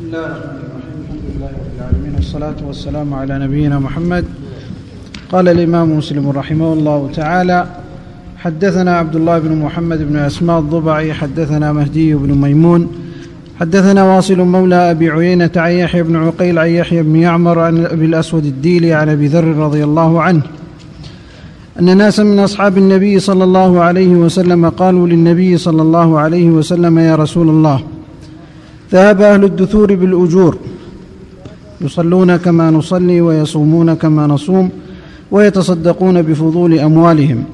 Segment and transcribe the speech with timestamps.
[0.00, 4.24] بسم الله الرحمن الرحيم الحمد لله رب العالمين والصلاة والسلام على نبينا محمد.
[5.32, 7.66] قال الإمام مسلم رحمه الله تعالى
[8.36, 12.88] حدثنا عبد الله بن محمد بن أسماء الضبعي حدثنا مهدي بن ميمون
[13.60, 18.04] حدثنا واصل مولى أبي عيينة عن يحيى بن عقيل عن يحيى بن يعمر عن أبي
[18.04, 20.42] الأسود الديلي عن أبي ذر رضي الله عنه.
[21.80, 26.98] أن ناسا من أصحاب النبي صلى الله عليه وسلم قالوا للنبي صلى الله عليه وسلم
[26.98, 27.80] يا رسول الله
[28.92, 30.56] ذهب أهل الدثور بالأجور.
[31.80, 34.70] يصلون كما نصلي ويصومون كما نصوم
[35.30, 37.44] ويتصدقون بفضول أموالهم.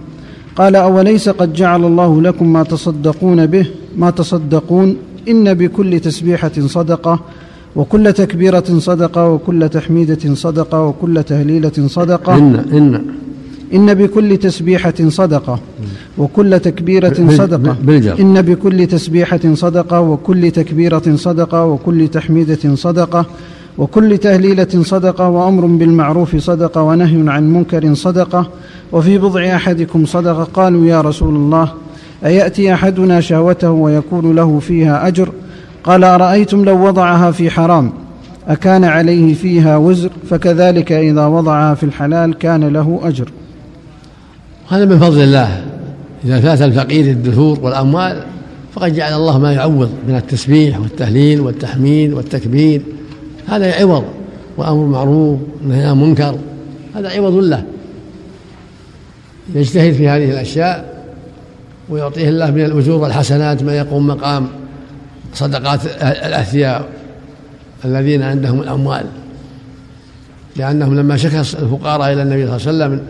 [0.56, 4.96] قال أوليس قد جعل الله لكم ما تصدقون به؟ ما تصدقون؟
[5.28, 7.20] إن بكل تسبيحة صدقة
[7.76, 12.36] وكل تكبيرة صدقة وكل تحميدة صدقة وكل تهليلة صدقة.
[12.38, 13.02] إن إن
[13.74, 15.58] إن بكل تسبيحة صدقة
[16.18, 17.76] وكل تكبيرة صدقة.
[18.20, 23.26] إن بكل تسبيحة صدقة وكل تكبيرة صدقة وكل تحميدة صدقة
[23.78, 28.48] وكل تهليلة صدقة وأمر بالمعروف صدقة ونهي عن منكر صدقة.
[28.92, 31.72] وفي بضع أحدكم صدقة قالوا يا رسول الله
[32.24, 35.28] أيأتي أحدنا شهوته ويكون له فيها أجر؟
[35.84, 37.92] قال أرأيتم لو وضعها في حرام؟
[38.48, 43.28] أكان عليه فيها وزر فكذلك إذا وضعها في الحلال كان له أجر.
[44.68, 45.64] هذا من فضل الله.
[46.24, 48.22] إذا فات الفقير الدثور والأموال
[48.74, 52.82] فقد جعل الله ما يعوض من التسبيح والتهليل والتحميد والتكبير.
[53.46, 54.04] هذا عوض
[54.56, 56.38] وأمر معروف ونهي عن منكر
[56.94, 57.64] هذا عوض له.
[59.54, 61.04] يجتهد في هذه الأشياء
[61.88, 64.48] ويعطيه الله من الأجور والحسنات ما يقوم مقام
[65.34, 66.88] صدقات الأثرياء
[67.84, 69.04] الذين عندهم الأموال.
[70.56, 73.06] لأنهم لما شكى الفقراء إلى النبي صلى الله عليه وسلم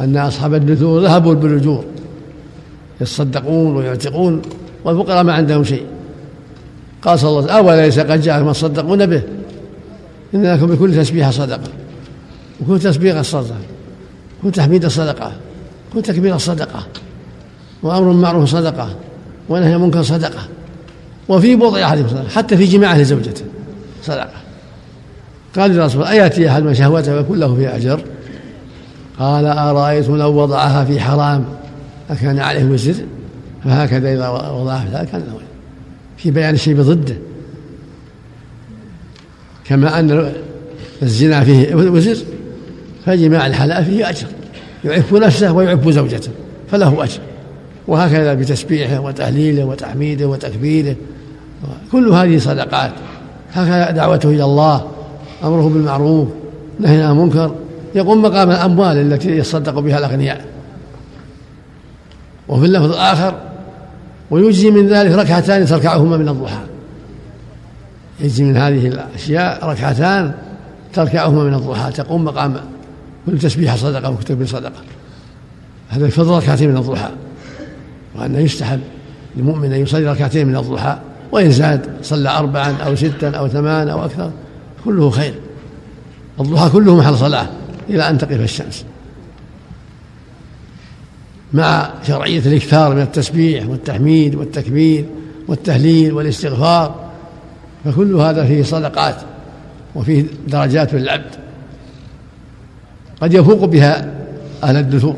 [0.00, 1.84] أن أصحاب الدثور ذهبوا بالأجور
[3.00, 4.42] يتصدقون ويعتقون
[4.84, 5.86] والفقراء ما عندهم شيء.
[7.02, 9.22] قال صلى الله عليه وسلم أوليس قد جاء ما تصدقون به؟
[10.34, 11.70] إن لكم بكل تسبيحة صدقة
[12.60, 13.56] وكل تسبيحة صدقة
[14.42, 15.32] كل تحميد صدقة
[15.94, 16.86] كل تكبيرة صدقة
[17.82, 18.88] وأمر معروف صدقة
[19.48, 20.48] ونهي منكر صدقة
[21.28, 23.44] وفي بضع أحدكم صدقة حتى في جماعة لزوجته
[24.02, 24.30] صدقة.
[25.56, 28.00] قال للرسول أيأتي أحد من شهوته ويكون له فيها أجر؟
[29.18, 31.44] قال أرأيتم لو وضعها في حرام
[32.10, 32.94] أكان عليه وزر؟
[33.64, 35.38] فهكذا إذا وضعها في كان له
[36.16, 37.16] في بيان الشيء بضده.
[39.64, 40.32] كما أن
[41.02, 42.16] الزنا فيه وزر
[43.06, 44.26] فجماع الحلال فيه أجر.
[44.84, 46.30] يعف نفسه ويعف زوجته
[46.70, 47.20] فله أجر.
[47.88, 50.96] وهكذا بتسبيحه وتهليله وتحميده وتكبيره.
[51.92, 52.92] كل هذه صدقات.
[53.52, 54.86] هكذا دعوته إلى الله
[55.44, 56.28] أمره بالمعروف
[56.80, 57.54] نهي عن المنكر.
[57.98, 60.44] يقوم مقام الأموال التي يصدق بها الأغنياء.
[62.48, 63.34] وفي اللفظ الآخر
[64.30, 66.60] ويجزي من ذلك ركعتان تركعهما من الضحى.
[68.20, 70.34] يجزي من هذه الأشياء ركعتان
[70.92, 71.92] تركعهما من الضحى.
[71.92, 72.56] تقوم مقام
[73.26, 74.82] كل تسبيحة صدقة وكتب صدقة.
[75.88, 77.10] هذا الفضل ركعتين من الضحى.
[78.16, 78.80] وأنه يستحب
[79.36, 80.98] للمؤمن أن يصلي ركعتين من الضحى
[81.32, 84.30] وإن زاد صلى أربعا أو ستا أو ثمان أو أكثر
[84.84, 85.34] كله خير.
[86.40, 87.46] الضحى كله محل صلاة.
[87.88, 88.84] إلى أن تقف الشمس.
[91.52, 95.04] مع شرعية الإكثار من التسبيح والتحميد والتكبير
[95.48, 97.10] والتهليل والاستغفار
[97.84, 99.16] فكل هذا فيه صدقات
[99.94, 101.34] وفيه درجات للعبد.
[103.20, 104.14] قد يفوق بها
[104.62, 105.16] أهل الدثور.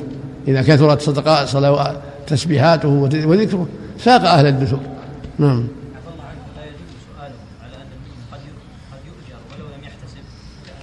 [0.48, 4.80] إذا كثرت صدقات صلوات تسبيحاته وذكره فاق أهل الدثور.
[5.38, 5.66] نعم
[5.96, 8.40] عفى الله عنه لا يجوز سؤاله على ان المؤمن قد
[8.92, 10.24] قد يؤجر ولو لم يحتسب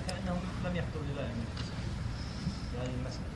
[0.08, 1.72] كانه لم يخطر بباله ان يحتسب
[2.72, 3.28] في هذه المساله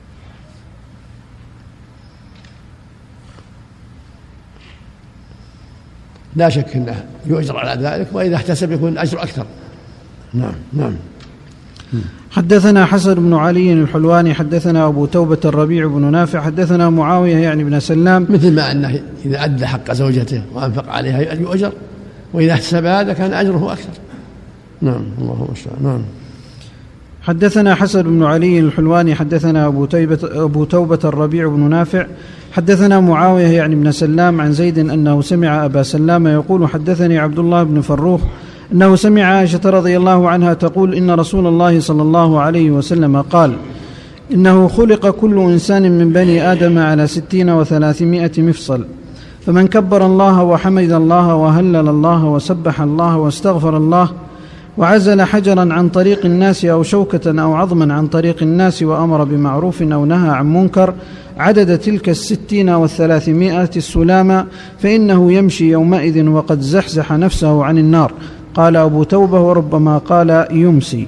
[6.36, 9.46] لا شك أنه يؤجر على ذلك وإذا احتسب يكون الأجر أكثر.
[10.34, 10.94] نعم نعم.
[12.32, 17.80] حدثنا حسن بن علي الحلواني حدثنا أبو توبة الربيع بن نافع حدثنا معاوية يعني بن
[17.80, 18.28] سلام.
[18.30, 21.72] مثل ما أنه إذا أدى حق زوجته وأنفق عليها يؤجر
[22.34, 23.90] وإذا احتسب هذا كان أجره أكثر.
[24.82, 25.84] نعم الله المستعان.
[25.84, 26.02] نعم.
[27.22, 32.06] حدثنا حسن بن علي الحلواني حدثنا أبو, تيبة أبو توبة الربيع بن نافع
[32.52, 37.64] حدثنا معاوية يعني بن سلام عن زيد أنه سمع أبا سلام يقول حدثني عبد الله
[37.64, 38.22] بن فروخ
[38.74, 43.54] أنه سمع عائشة رضي الله عنها تقول إن رسول الله صلى الله عليه وسلم قال
[44.34, 48.86] إنه خلق كل إنسان من بني آدم على ستين وثلاثمائة مفصل
[49.46, 54.10] فمن كبر الله وحمد الله وهلل الله وسبح الله واستغفر الله
[54.78, 60.06] وعزل حجرا عن طريق الناس أو شوكة أو عظما عن طريق الناس وأمر بمعروف أو
[60.06, 60.94] نهى عن منكر
[61.38, 64.46] عدد تلك الستين والثلاثمائة السلامة
[64.80, 68.14] فإنه يمشي يومئذ وقد زحزح نفسه عن النار.
[68.54, 71.08] قال أبو توبة وربما قال يمسي.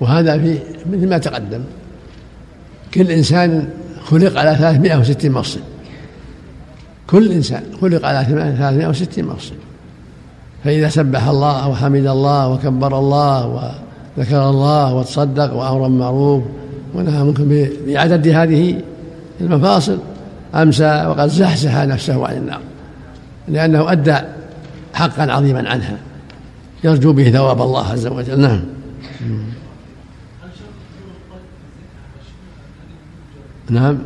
[0.00, 0.58] وهذا في
[0.92, 1.60] مثل ما تقدم.
[2.94, 3.68] كل إنسان
[4.04, 5.60] خلق على 360 مفصل.
[7.06, 9.54] كل إنسان خلق على 360 مفصل.
[10.64, 13.46] فإذا سبح الله وحمد الله وكبر الله
[14.16, 16.42] وذكر الله وتصدق وأمر معروف
[16.94, 18.80] ونهى ممكن بعدد هذه
[19.40, 19.98] المفاصل
[20.54, 22.60] أمسى وقد زحزح نفسه عن النار
[23.48, 24.16] لأنه أدى
[24.94, 25.98] حقا عظيما عنها
[26.84, 28.40] يرجو به ثواب الله عز وجل.
[28.40, 28.60] نعم.
[33.70, 33.98] نعم.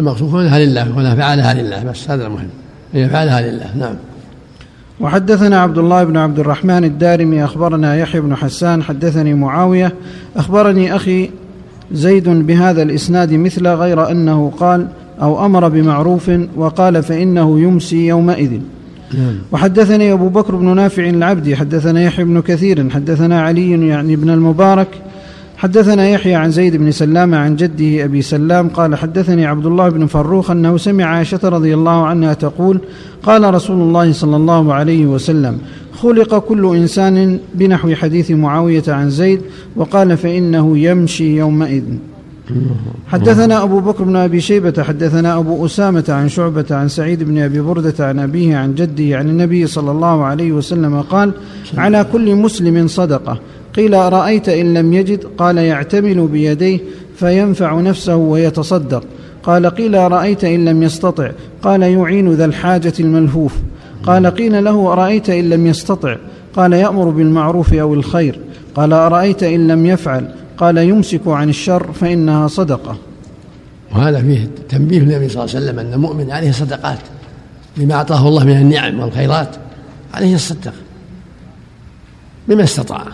[0.00, 2.61] المقصود كونها لله كونها فعلها لله بس هذا المهم.
[2.92, 3.76] هي فعلها لله.
[3.76, 3.94] نعم.
[5.00, 9.92] وحدثنا عبد الله بن عبد الرحمن الدارمي أخبرنا يحيى بن حسان حدثني معاوية
[10.36, 11.30] أخبرني أخي
[11.92, 14.88] زيد بهذا الإسناد مثل غير أنه قال
[15.22, 18.50] أو أمر بمعروف وقال فإنه يمسي يومئذ.
[19.14, 19.34] نعم.
[19.52, 24.88] وحدثني أبو بكر بن نافع العبدي حدثنا يحيى بن كثير حدثنا علي يعني بن المبارك
[25.62, 30.06] حدثنا يحيى عن زيد بن سلام عن جده أبي سلام قال حدثني عبد الله بن
[30.06, 32.80] فروخ أنه سمع عائشة رضي الله عنها تقول
[33.22, 35.58] قال رسول الله صلى الله عليه وسلم
[35.94, 39.40] خلق كل إنسان بنحو حديث معاوية عن زيد
[39.76, 41.84] وقال فإنه يمشي يومئذ.
[43.08, 47.60] حدثنا أبو بكر بن أبي شيبة حدثنا أبو أسامة عن شعبة عن سعيد بن أبي
[47.60, 51.32] بردة عن أبيه عن جده عن النبي صلى الله عليه وسلم قال
[51.76, 53.38] على كل مسلم صدقة.
[53.74, 56.80] قيل أرأيت إن لم يجد؟ قال يعتمل بيديه
[57.16, 59.04] فينفع نفسه ويتصدق.
[59.42, 61.30] قال قيل أرأيت إن لم يستطع؟
[61.62, 63.54] قال يعين ذا الحاجة الملهوف.
[64.06, 66.16] قال قيل له أرأيت إن لم يستطع؟
[66.56, 68.40] قال يأمر بالمعروف أو الخير.
[68.74, 72.96] قال أرأيت إن لم يفعل؟ قال يمسك عن الشر فإنها صدقة.
[73.94, 76.98] وهذا فيه تنبيه النبي صلى الله عليه وسلم أن المؤمن عليه صدقات
[77.76, 79.56] بما أعطاه الله من النعم والخيرات
[80.14, 80.72] عليه الصدق
[82.48, 83.04] بما استطاع.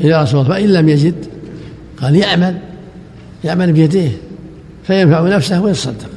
[0.00, 1.26] إلى رسول الله فإن لم يجد
[2.00, 2.58] قال يعمل
[3.44, 4.10] يعمل بيديه
[4.86, 6.10] فينفع نفسه ويتصدق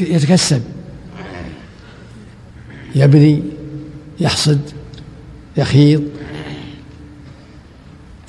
[0.00, 0.62] يتكسب
[2.94, 3.42] يبني
[4.20, 4.60] يحصد
[5.56, 6.02] يخيط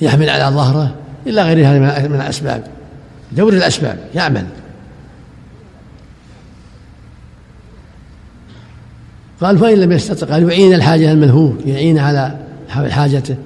[0.00, 0.94] يحمل على ظهره
[1.26, 2.64] إلى غير هذه من الأسباب
[3.32, 4.46] دور الأسباب يعمل.
[9.40, 13.36] قال فإن لم يستطع قال يعين الحاجة الملهوف يعين على حاجته.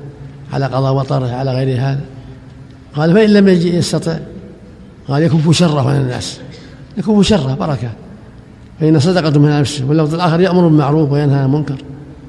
[0.52, 2.00] على قضاء وطره على غير هذا.
[2.94, 4.18] قال فإن لم يستطع
[5.08, 6.40] قال يكف شره عن الناس.
[6.96, 7.90] يكف شره بركة.
[8.80, 9.84] فإن صدقة من نفسه.
[9.84, 11.76] واللفظ الآخر يأمر بالمعروف وينهى عن المنكر.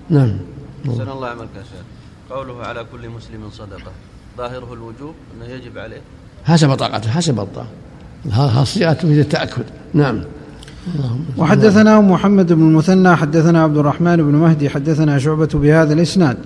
[0.10, 0.38] نعم.
[0.90, 2.38] أحسن الله عملك يا شيخ.
[2.38, 3.92] قوله على كل مسلم صدقة.
[4.38, 6.02] ظاهره الوجوب أنه يجب عليه.
[6.46, 7.68] حسب طاقته حسب الطاقة.
[8.62, 9.64] الصيغة تفيد التأكد.
[9.94, 10.22] نعم.
[11.38, 16.38] وحدثنا محمد بن المثنى حدثنا عبد الرحمن بن مهدي حدثنا شعبة بهذا الإسناد.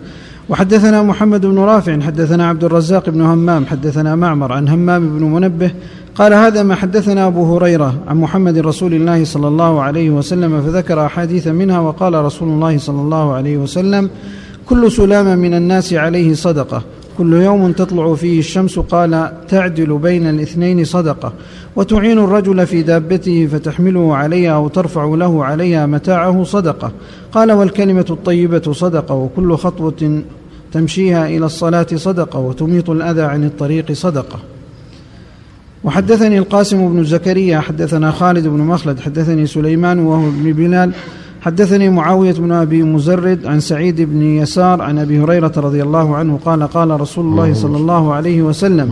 [0.49, 5.71] وحدثنا محمد بن رافع حدثنا عبد الرزاق بن همام حدثنا معمر عن همام بن منبه
[6.15, 11.05] قال هذا ما حدثنا أبو هريرة عن محمد رسول الله صلى الله عليه وسلم فذكر
[11.05, 14.09] أحاديث منها وقال رسول الله صلى الله عليه وسلم
[14.65, 16.83] كل سلام من الناس عليه صدقة.
[17.17, 21.33] كل يوم تطلع فيه الشمس قال تعدل بين الاثنين صدقة.
[21.75, 26.91] وتعين الرجل في دابته فتحمله عليها أو ترفع له عليها متاعه صدقة.
[27.31, 30.21] قال والكلمة الطيبة صدقة وكل خطوة
[30.73, 34.39] تمشيها إلى الصلاة صدقة وتميط الأذى عن الطريق صدقة.
[35.83, 40.91] وحدثني القاسم بن زكريا حدثنا خالد بن مخلد حدثني سليمان وهو ابن بلال
[41.45, 46.39] حدثني معاوية بن أبي مزرد عن سعيد بن يسار عن أبي هريرة رضي الله عنه
[46.45, 48.89] قال قال رسول الله صلى الله عليه وسلم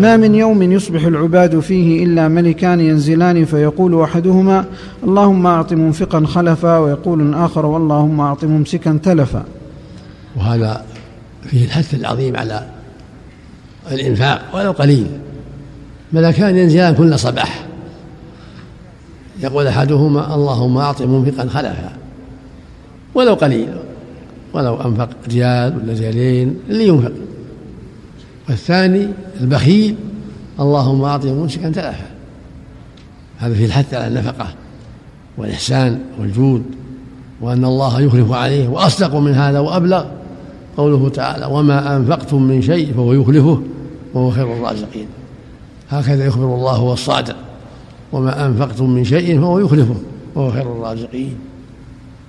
[0.00, 4.64] ما من يوم يصبح العباد فيه إلا ملكان ينزلان فيقول أحدهما
[5.04, 9.44] اللهم أعط منفقا خلفا ويقول الآخر واللهم أعط ممسكا تلفا.
[10.36, 10.82] وهذا
[11.42, 12.66] فيه الحث العظيم على
[13.92, 15.06] الإنفاق ولو قليل
[16.12, 17.66] ملكان ينزلان كل صباح.
[19.44, 21.92] يقول أحدهما اللهم أعط منفقا خلفا
[23.14, 23.68] ولو قليل
[24.52, 27.12] ولو أنفق ريال ولا ريالين اللي ينفق
[28.48, 29.08] والثاني
[29.40, 29.96] البخيل
[30.60, 32.06] اللهم أعط ممسكا تلفا.
[33.38, 34.46] هذا في الحث على النفقة
[35.38, 36.62] والإحسان والجود
[37.40, 40.04] وأن الله يخلف عليه وأصدق من هذا وأبلغ.
[40.76, 43.62] قوله تعالى وما أنفقتم من شيء فهو يخلفه
[44.14, 45.06] وهو خير الرازقين.
[45.90, 47.36] هكذا يخبر الله هو الصادق
[48.14, 49.96] وما أنفقتم من شيء فهو يخلفه
[50.34, 51.38] وهو خير الرازقين.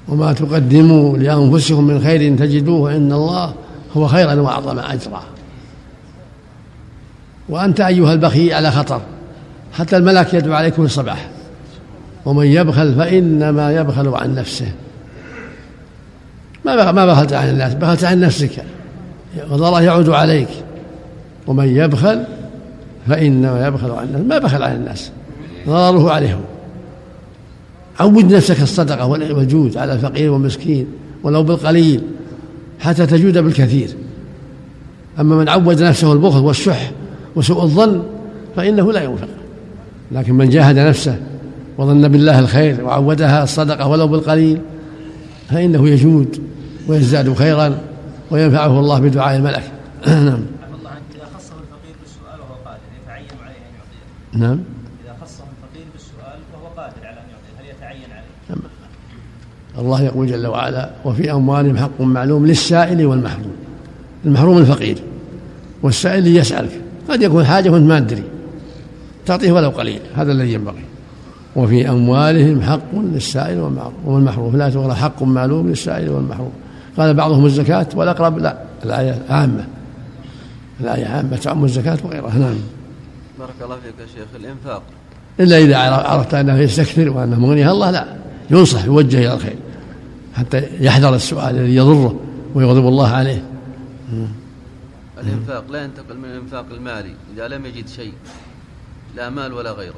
[0.07, 3.53] وما تقدموا لأنفسكم من خير تجدوه عند الله
[3.97, 5.23] هو خيرا وأعظم أجرا.
[7.49, 9.01] وأنت أيها البخيل على خطر
[9.73, 10.89] حتى الملك يدعو عليك كل
[12.25, 14.71] ومن يبخل فإنما يبخل عن نفسه.
[16.65, 18.63] ما ما بخلت عن الناس بخلت عن نفسك.
[19.51, 20.49] وضره يعود عليك.
[21.47, 22.23] ومن يبخل
[23.07, 25.11] فإنما يبخل عن الناس ما بخل عن الناس.
[25.67, 26.41] ضرره عليهم.
[27.99, 30.87] عود نفسك الصدقة والجود على الفقير والمسكين
[31.23, 32.01] ولو بالقليل
[32.79, 33.89] حتى تجود بالكثير.
[35.19, 36.91] أما من عود نفسه البخل والشح
[37.35, 38.03] وسوء الظن
[38.55, 39.27] فإنه لا ينفق.
[40.11, 41.19] لكن من جاهد نفسه
[41.77, 44.61] وظن بالله الخير وعودها الصدقة ولو بالقليل
[45.49, 46.41] فإنه يجود
[46.87, 47.77] ويزداد خيرا
[48.31, 49.63] وينفعه الله بدعاء الملك.
[50.07, 50.45] نعم.
[50.77, 54.59] الله اذا خصه الفقير بالسؤال وهو قادر يتعين عليه ان يعطيه نعم
[55.05, 58.61] اذا خصه الفقير بالسؤال وهو قادر على ان يعطيه هل يتعين عليه؟
[59.79, 63.55] الله يقول جل وعلا وفي أموالهم حق معلوم للسائل والمحروم
[64.25, 64.97] المحروم الفقير
[65.83, 68.23] والسائل يسألك قد يكون حاجة وأنت ما تدري
[69.25, 70.83] تعطيه ولو قليل هذا الذي ينبغي.
[71.55, 73.71] وفي أموالهم حق للسائل
[74.05, 76.51] والمحروم لا تغرى حق معلوم للسائل والمحروم.
[76.97, 79.65] قال بعضهم الزكاة والأقرب لا الآية عامة.
[80.81, 82.37] الآية عامة تعم الزكاة وغيرها.
[82.37, 82.55] نعم.
[83.39, 84.27] بارك الله فيك يا شيخ.
[84.35, 84.81] الإنفاق.
[85.39, 88.05] إلا إذا عرفت أنه يستكثر وأنه مغنيها الله لا
[88.49, 89.55] ينصح يوجه إلى الخير.
[90.35, 92.15] حتى يحذر السؤال الذي يضره
[92.55, 93.43] ويغضب الله عليه.
[95.23, 98.13] الإنفاق لا ينتقل من الإنفاق المالي إذا لم يجد شيء
[99.15, 99.95] لا مال ولا غيره.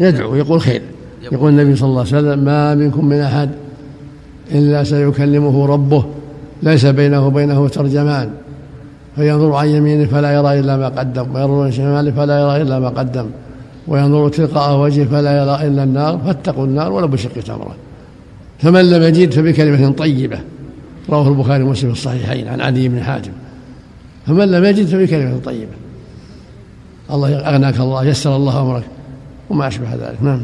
[0.00, 0.82] يدعو يقول خير.
[1.22, 3.50] يقول النبي صلى الله عليه وسلم ما منكم من أحد
[4.50, 6.04] إلا سيكلمه ربه
[6.62, 8.30] ليس بينه وبينه ترجمان.
[9.16, 12.88] فينظر عن يمينه فلا يرى إلا ما قدم وينظر عن شماله فلا يرى إلا ما
[12.88, 13.26] قدم
[13.88, 17.76] وينظر تلقاء وجهه فلا يرى إلا النار فاتقوا النار ولو بشق تمرة.
[18.58, 20.38] فمن لم يجد فبكلمة طيبة.
[21.10, 23.32] رواه البخاري ومسلم في الصحيحين عن علي بن حاتم.
[24.26, 25.72] فمن لم يجد فبكلمة طيبة.
[27.10, 28.84] الله أغناك الله يسر الله أمرك
[29.50, 30.22] وما أشبه ذلك.
[30.22, 30.40] نعم.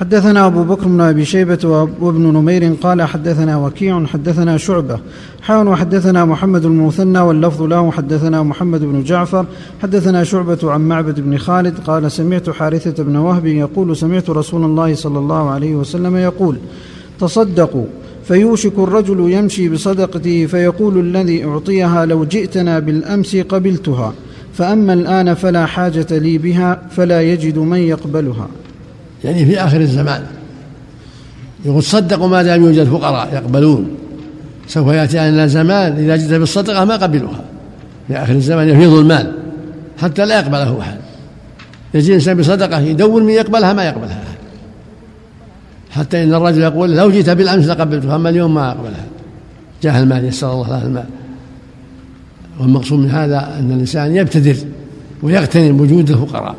[0.00, 4.98] حدثنا أبو بكر بن أبي شيبة وابن نمير قال حدثنا وكيع حدثنا شعبة.
[5.42, 9.46] حاون وحدثنا محمد المثنى واللفظ له حدثنا محمد بن جعفر.
[9.82, 14.94] حدثنا شعبة عن معبد بن خالد قال سمعت حارثة بن وهب يقول سمعت رسول الله
[14.94, 16.56] صلى الله عليه وسلم يقول
[17.20, 17.86] تصدقوا
[18.24, 24.12] فيوشك الرجل يمشي بصدقته فيقول الذي أعطيها لو جئتنا بالأمس قبلتها.
[24.54, 28.48] فأما الآن فلا حاجة لي بها فلا يجد من يقبلها.
[29.24, 30.22] يعني في آخر الزمان.
[31.64, 33.90] يقول صدقوا ما دام يوجد فقراء يقبلون.
[34.68, 37.44] سوف يأتي علينا زمان إذا جئت بالصدقة ما قبلوها.
[38.08, 39.32] في آخر الزمان يفيض المال
[39.98, 40.98] حتى لا يقبله أحد.
[41.94, 44.38] يجي إنسان بصدقة يدور من يقبلها ما يقبلها أحد.
[45.90, 49.06] حتى إن الرجل يقول لو جئت بالأمس لقبلتها أما اليوم ما أقبلها.
[49.82, 51.06] جاه المال يسر الله له المال.
[52.60, 54.56] والمقصود من هذا أن الإنسان يبتدر
[55.22, 56.54] ويغتنم وجود الفقراء.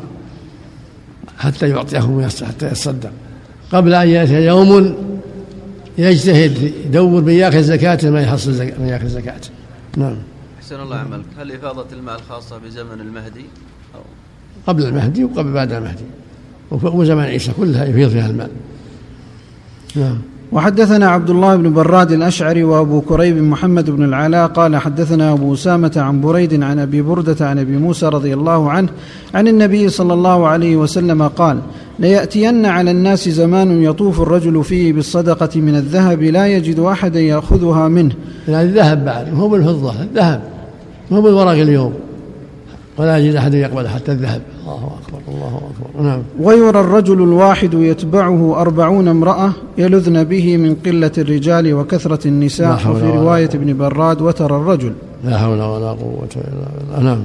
[1.42, 3.10] حتى يعطيهم حتى يتصدق
[3.72, 4.94] قبل أن يأتي يوم
[5.98, 9.50] يجتهد يدور من يأخذ زكاته ما يحصل زكاة من يأخذ زكاته
[9.96, 10.16] نعم.
[10.58, 11.24] أحسن الله عملك.
[11.38, 13.44] هل إفاضة المال خاصة بزمن المهدي؟
[13.94, 14.00] أو
[14.66, 16.04] قبل المهدي وقبل بعد المهدي.
[16.70, 18.50] وزمن عيسى كلها يفيض فيها المال.
[19.96, 20.18] نعم.
[20.52, 25.92] وحدثنا عبد الله بن براد الأشعري وأبو كريب محمد بن العلاء قال حدثنا أبو أسامة
[25.96, 28.88] عن بريد عن أبي بردة عن أبي موسى رضي الله عنه
[29.34, 31.58] عن النبي صلى الله عليه وسلم قال
[31.98, 38.14] ليأتين على الناس زمان يطوف الرجل فيه بالصدقة من الذهب لا يجد أحدا يأخذها منه.
[38.48, 40.40] يعني الذهب بعد هو بالفضة الذهب
[41.10, 41.94] مو بالورق اليوم.
[42.98, 44.42] ولا يجد أحد يقبل حتى الذهب.
[44.62, 46.02] الله أكبر الله أكبر.
[46.02, 46.22] نعم.
[46.40, 53.50] ويرى الرجل الواحد يتبعه أربعون امرأة يلذن به من قلة الرجال وكثرة النساء وفي رواية
[53.54, 54.92] ابن براد وترى الرجل.
[55.24, 57.10] لا حول ولا قوة إلا بالله.
[57.10, 57.20] نعم.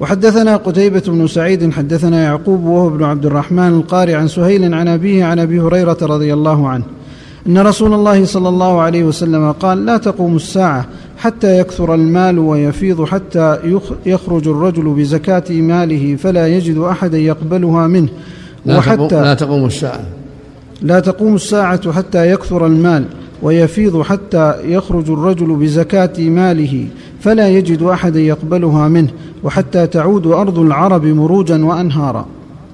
[0.00, 5.24] وحدثنا قتيبة بن سعيد حدثنا يعقوب وهو ابن عبد الرحمن القاري عن سهيل عن أبيه
[5.24, 6.84] عن أبي هريرة رضي الله عنه
[7.46, 10.86] إن رسول الله صلى الله عليه وسلم قال لا تقوم الساعة.
[11.18, 13.58] حتى يكثر المال ويفيض حتى
[14.06, 18.08] يخرج الرجل بزكاة ماله فلا يجد أحدا يقبلها منه.
[18.66, 20.00] وحتى لا تقوم الساعة.
[20.82, 23.04] لا تقوم الساعة حتى يكثر المال
[23.42, 26.86] ويفيض حتى يخرج الرجل بزكاة ماله
[27.20, 29.08] فلا يجد أحدا يقبلها منه.
[29.44, 32.26] وحتى تعود أرض العرب مروجا وأنهارا.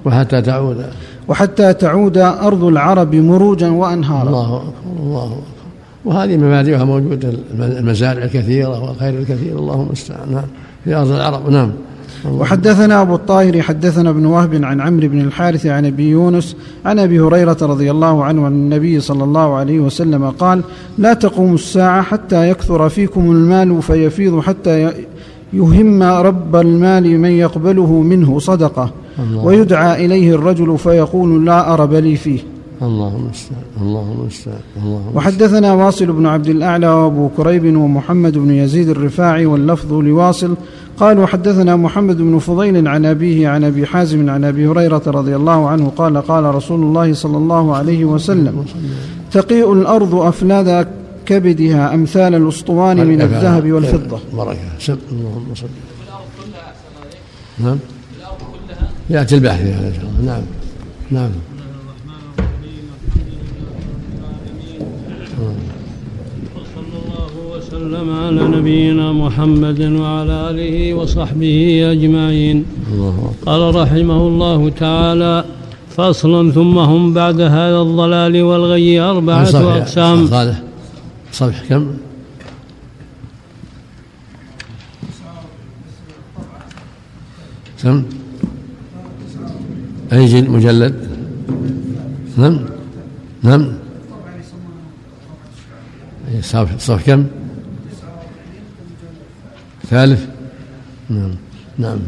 [0.05, 0.85] وحتى تعود.
[1.27, 4.27] وحتى تعود أرض العرب مروجا وأنهارا.
[4.27, 5.54] الله أكبر الله أكبر.
[6.05, 10.43] وهذه مبادئها موجودة المزارع الكثيرة والخير الكثير اللهم المستعان نعم.
[10.85, 11.49] في أرض العرب.
[11.49, 11.71] نعم.
[12.31, 17.19] وحدثنا أبو الطاهر حدثنا ابن وهب عن عمرو بن الحارث عن أبي يونس عن أبي
[17.19, 20.61] هريرة رضي الله عنه عن النبي صلى الله عليه وسلم قال
[20.97, 24.91] لا تقوم الساعة حتى يكثر فيكم المال فيفيض حتى
[25.53, 28.39] يهم رب المال من يقبله منه
[29.19, 29.45] الله.
[29.45, 32.39] ويدعى إليه الرجل فيقول لا أرب لي فيه.
[32.85, 38.89] اللهم المستعان اللهم المستعان اللهم وحدثنا واصل بن عبد الأعلى وأبو كريب ومحمد بن يزيد
[38.89, 40.55] الرفاعي واللفظ لواصل.
[40.97, 45.67] قالوا حدثنا محمد بن فضيل عن أبيه عن أبي حازم عن أبي هريرة رضي الله
[45.67, 48.65] عنه قال قال رسول الله صلى الله عليه وسلم
[49.31, 50.87] تقيء الأرض أفلاد
[51.25, 54.19] كبدها أمثال الأسطوان من الذهب والفضة.
[54.33, 54.59] بركة.
[54.79, 55.67] سب اللهم صل.
[57.59, 57.77] نعم.
[59.09, 60.25] يأتي البحث هذا إن شاء الله.
[60.31, 60.43] نعم
[61.11, 61.31] نعم.
[65.35, 71.57] وصلى الله وسلم على نبينا محمد وعلى آله وصحبه
[71.91, 72.55] أكبر.
[73.45, 75.43] قال رحمه الله تعالى
[75.95, 79.43] فصل ثم هم بعد هذا الضلال والغي أربعة
[79.77, 80.61] أقسام صالح
[81.31, 81.83] صفحة كم؟
[87.83, 88.03] كم؟
[90.13, 90.95] أي جل مجلد؟
[92.37, 92.59] نعم
[93.43, 93.84] نعم
[96.41, 97.25] صف كم؟
[99.89, 100.25] ثالث؟
[101.09, 101.35] نعم.
[101.77, 101.99] نعم.